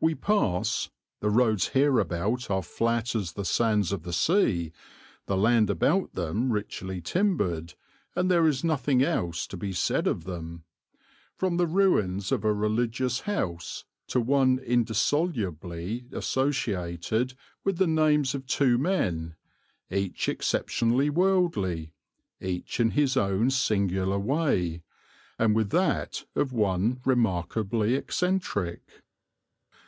We 0.00 0.14
pass 0.14 0.90
(the 1.18 1.28
roads 1.28 1.70
hereabout 1.70 2.52
are 2.52 2.62
flat 2.62 3.16
as 3.16 3.32
the 3.32 3.44
sands 3.44 3.90
of 3.90 4.04
the 4.04 4.12
sea, 4.12 4.70
the 5.26 5.36
land 5.36 5.70
about 5.70 6.14
them 6.14 6.52
richly 6.52 7.00
timbered, 7.00 7.74
and 8.14 8.30
there 8.30 8.46
is 8.46 8.62
nothing 8.62 9.02
else 9.02 9.44
to 9.48 9.56
be 9.56 9.72
said 9.72 10.06
of 10.06 10.22
them) 10.22 10.62
from 11.34 11.56
the 11.56 11.66
ruins 11.66 12.30
of 12.30 12.44
a 12.44 12.52
religious 12.52 13.22
house 13.22 13.86
to 14.06 14.20
one 14.20 14.60
indissolubly 14.60 16.06
associated 16.12 17.34
with 17.64 17.78
the 17.78 17.88
names 17.88 18.36
of 18.36 18.46
two 18.46 18.78
men, 18.78 19.34
each 19.90 20.28
exceptionally 20.28 21.10
worldly, 21.10 21.92
each 22.40 22.78
in 22.78 22.90
his 22.92 23.16
own 23.16 23.50
singular 23.50 24.20
way, 24.20 24.84
and 25.40 25.56
with 25.56 25.70
that 25.70 26.24
of 26.36 26.52
one 26.52 27.00
remarkably 27.04 27.96
eccentric. 27.96 29.02